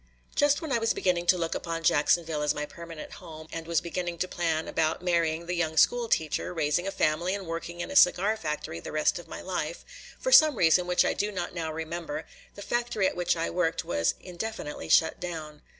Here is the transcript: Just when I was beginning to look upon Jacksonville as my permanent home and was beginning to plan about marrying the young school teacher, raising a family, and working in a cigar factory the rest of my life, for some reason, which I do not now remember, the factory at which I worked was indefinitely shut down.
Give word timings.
Just 0.33 0.63
when 0.63 0.71
I 0.71 0.79
was 0.79 0.95
beginning 0.95 1.27
to 1.27 1.37
look 1.37 1.53
upon 1.53 1.83
Jacksonville 1.83 2.41
as 2.41 2.55
my 2.55 2.65
permanent 2.65 3.11
home 3.11 3.47
and 3.51 3.67
was 3.67 3.81
beginning 3.81 4.17
to 4.17 4.27
plan 4.27 4.67
about 4.67 5.03
marrying 5.03 5.45
the 5.45 5.53
young 5.53 5.77
school 5.77 6.09
teacher, 6.09 6.55
raising 6.55 6.87
a 6.87 6.91
family, 6.91 7.35
and 7.35 7.45
working 7.45 7.81
in 7.81 7.91
a 7.91 7.95
cigar 7.95 8.35
factory 8.35 8.79
the 8.79 8.91
rest 8.91 9.19
of 9.19 9.27
my 9.27 9.41
life, 9.41 9.85
for 10.19 10.31
some 10.31 10.55
reason, 10.55 10.87
which 10.87 11.05
I 11.05 11.13
do 11.13 11.31
not 11.31 11.53
now 11.53 11.71
remember, 11.71 12.25
the 12.55 12.63
factory 12.63 13.05
at 13.07 13.15
which 13.15 13.37
I 13.37 13.51
worked 13.51 13.85
was 13.85 14.15
indefinitely 14.19 14.89
shut 14.89 15.19
down. 15.19 15.61